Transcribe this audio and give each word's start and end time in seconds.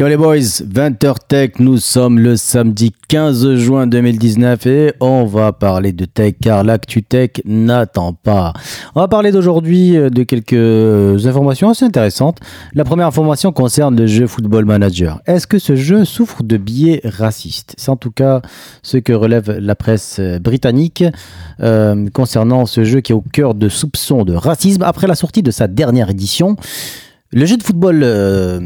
Yo 0.00 0.08
les 0.08 0.16
boys, 0.16 0.38
20h 0.38 1.14
Tech, 1.28 1.50
nous 1.58 1.76
sommes 1.76 2.18
le 2.18 2.34
samedi 2.34 2.90
15 3.08 3.56
juin 3.56 3.86
2019 3.86 4.66
et 4.66 4.94
on 4.98 5.26
va 5.26 5.52
parler 5.52 5.92
de 5.92 6.06
tech 6.06 6.36
car 6.40 6.64
l'actu 6.64 7.02
tech 7.02 7.32
n'attend 7.44 8.14
pas. 8.14 8.54
On 8.94 9.00
va 9.00 9.08
parler 9.08 9.30
d'aujourd'hui 9.30 9.98
euh, 9.98 10.08
de 10.08 10.22
quelques 10.22 11.26
informations 11.26 11.68
assez 11.68 11.84
intéressantes. 11.84 12.38
La 12.72 12.84
première 12.84 13.08
information 13.08 13.52
concerne 13.52 13.94
le 13.94 14.06
jeu 14.06 14.26
Football 14.26 14.64
Manager. 14.64 15.20
Est-ce 15.26 15.46
que 15.46 15.58
ce 15.58 15.76
jeu 15.76 16.06
souffre 16.06 16.42
de 16.42 16.56
biais 16.56 17.02
racistes? 17.04 17.74
C'est 17.76 17.90
en 17.90 17.96
tout 17.96 18.10
cas 18.10 18.40
ce 18.82 18.96
que 18.96 19.12
relève 19.12 19.50
la 19.50 19.74
presse 19.74 20.16
euh, 20.18 20.38
britannique 20.38 21.04
euh, 21.60 22.08
concernant 22.14 22.64
ce 22.64 22.84
jeu 22.84 23.02
qui 23.02 23.12
est 23.12 23.14
au 23.14 23.20
cœur 23.34 23.54
de 23.54 23.68
soupçons 23.68 24.24
de 24.24 24.32
racisme 24.32 24.82
après 24.82 25.08
la 25.08 25.14
sortie 25.14 25.42
de 25.42 25.50
sa 25.50 25.68
dernière 25.68 26.08
édition. 26.08 26.56
Le 27.32 27.46
jeu 27.46 27.56
de 27.56 27.62
football 27.62 28.00
euh, 28.02 28.58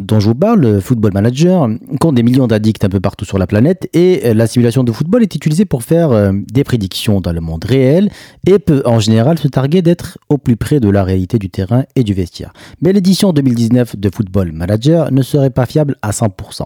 dont 0.00 0.20
je 0.20 0.28
vous 0.28 0.34
parle, 0.34 0.60
le 0.60 0.80
Football 0.80 1.12
Manager, 1.12 1.68
compte 2.00 2.14
des 2.14 2.22
millions 2.22 2.46
d'addicts 2.46 2.84
un 2.84 2.88
peu 2.88 3.00
partout 3.00 3.24
sur 3.24 3.38
la 3.38 3.46
planète 3.46 3.88
et 3.92 4.22
euh, 4.24 4.34
la 4.34 4.46
simulation 4.46 4.84
de 4.84 4.92
football 4.92 5.22
est 5.22 5.34
utilisée 5.34 5.64
pour 5.64 5.82
faire 5.82 6.10
euh, 6.12 6.32
des 6.52 6.64
prédictions 6.64 7.20
dans 7.20 7.32
le 7.32 7.40
monde 7.40 7.64
réel 7.64 8.10
et 8.46 8.58
peut 8.58 8.82
en 8.84 9.00
général 9.00 9.38
se 9.38 9.48
targuer 9.48 9.82
d'être 9.82 10.18
au 10.28 10.38
plus 10.38 10.56
près 10.56 10.80
de 10.80 10.88
la 10.88 11.04
réalité 11.04 11.38
du 11.38 11.50
terrain 11.50 11.84
et 11.96 12.02
du 12.02 12.14
vestiaire. 12.14 12.52
Mais 12.80 12.92
l'édition 12.92 13.32
2019 13.32 13.96
de 13.96 14.10
Football 14.12 14.52
Manager 14.52 15.12
ne 15.12 15.22
serait 15.22 15.50
pas 15.50 15.66
fiable 15.66 15.96
à 16.02 16.10
100%. 16.10 16.62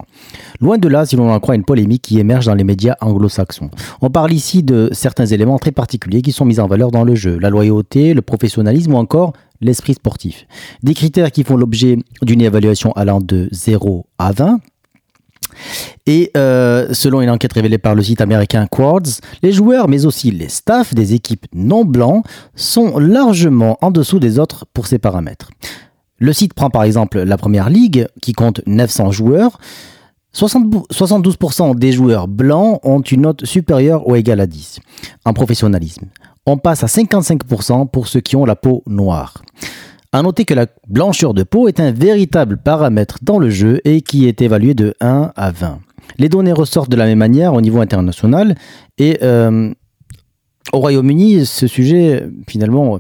Loin 0.61 0.79
de 0.79 0.89
là 0.89 1.07
si 1.07 1.17
l'on 1.17 1.31
en 1.31 1.41
croit 1.41 1.55
une 1.55 1.65
polémique 1.65 2.03
qui 2.03 2.19
émerge 2.19 2.47
dans 2.47 2.55
les 2.55 2.65
médias 2.65 2.97
anglo-saxons. 3.01 3.71
On 4.01 4.11
parle 4.11 4.33
ici 4.33 4.63
de 4.63 4.91
certains 4.93 5.27
éléments 5.27 5.59
très 5.59 5.73
particuliers 5.73 6.23
qui 6.23 6.33
sont 6.33 6.45
mis 6.45 6.61
en 6.61 6.67
valeur 6.67 6.91
dans 6.91 7.05
le 7.05 7.15
jeu, 7.15 7.39
la 7.39 7.51
loyauté, 7.51 8.15
le 8.15 8.23
professionnalisme 8.23 8.95
ou 8.95 8.97
encore 8.97 9.33
l'esprit 9.61 9.95
sportif. 9.95 10.47
Des 10.83 10.95
critères 10.95 11.33
qui 11.33 11.45
font 11.45 11.57
l'objet 11.57 11.99
d'une 12.23 12.41
évaluation 12.41 12.93
allant 12.93 13.21
de 13.21 13.49
0 13.53 14.07
à 14.19 14.33
20. 14.33 14.61
Et 16.07 16.31
euh, 16.37 16.93
selon 16.93 17.21
une 17.21 17.31
enquête 17.31 17.53
révélée 17.53 17.79
par 17.79 17.95
le 17.95 18.03
site 18.03 18.21
américain 18.21 18.67
Quartz, 18.67 19.21
les 19.43 19.53
joueurs, 19.53 19.89
mais 19.89 20.07
aussi 20.07 20.31
les 20.31 20.49
staffs 20.49 20.95
des 20.95 21.15
équipes 21.15 21.47
non 21.53 21.85
blancs, 21.85 22.25
sont 22.55 22.99
largement 22.99 23.79
en 23.81 23.91
dessous 23.91 24.19
des 24.19 24.39
autres 24.39 24.67
pour 24.73 24.87
ces 24.87 24.99
paramètres. 24.99 25.51
Le 26.19 26.33
site 26.33 26.55
prend 26.55 26.71
par 26.71 26.83
exemple 26.83 27.21
la 27.21 27.37
première 27.37 27.71
ligue, 27.71 28.07
qui 28.21 28.33
compte 28.33 28.61
900 28.67 29.13
joueurs. 29.13 29.59
72% 30.35 31.77
des 31.77 31.93
joueurs 31.93 32.29
blancs 32.29 32.81
ont 32.85 33.01
une 33.01 33.23
note 33.23 33.47
supérieure 33.47 34.07
ou 34.07 34.15
égale 34.15 34.41
à 34.41 34.47
10 34.47 34.81
en 35.25 35.33
professionnalisme 35.33 36.07
on 36.49 36.57
passe 36.57 36.83
à 36.83 36.87
55% 36.87 37.89
pour 37.89 38.09
ceux 38.09 38.21
qui 38.21 38.37
ont 38.37 38.45
la 38.45 38.57
peau 38.57 38.83
noire. 38.87 39.43
A 40.13 40.23
noter 40.23 40.45
que 40.45 40.55
la 40.55 40.67
blancheur 40.89 41.35
de 41.35 41.43
peau 41.43 41.69
est 41.69 41.81
un 41.81 41.93
véritable 41.93 42.57
paramètre 42.57 43.19
dans 43.23 43.39
le 43.39 43.51
jeu 43.51 43.81
et 43.85 44.01
qui 44.01 44.27
est 44.27 44.41
évalué 44.41 44.73
de 44.75 44.95
1 45.01 45.33
à 45.37 45.51
20. 45.51 45.81
Les 46.19 46.31
données 46.31 46.53
ressortent 46.53 46.91
de 46.91 46.97
la 46.97 47.05
même 47.05 47.19
manière 47.19 47.53
au 47.53 47.61
niveau 47.61 47.81
international 47.81 48.55
et 48.97 49.19
euh, 49.23 49.71
au 50.73 50.79
Royaume-Uni, 50.79 51.45
ce 51.45 51.67
sujet 51.67 52.27
finalement 52.47 52.99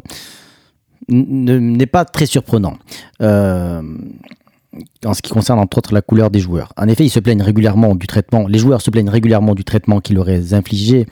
n'est 1.08 1.86
pas 1.86 2.04
très 2.04 2.26
surprenant. 2.26 2.74
Euh, 3.22 3.80
en 5.04 5.14
ce 5.14 5.22
qui 5.22 5.30
concerne 5.32 5.58
entre 5.58 5.78
autres 5.78 5.94
la 5.94 6.02
couleur 6.02 6.30
des 6.30 6.40
joueurs. 6.40 6.72
En 6.76 6.86
effet, 6.88 7.06
ils 7.06 7.10
se 7.10 7.20
plaignent 7.20 7.42
régulièrement 7.42 7.94
du 7.94 8.06
traitement, 8.06 8.46
les 8.46 8.58
joueurs 8.58 8.82
se 8.82 8.90
plaignent 8.90 9.08
régulièrement 9.08 9.54
du 9.54 9.64
traitement 9.64 10.00
qui 10.00 10.12
leur 10.12 10.28
est 10.28 10.52
infligé 10.52 11.06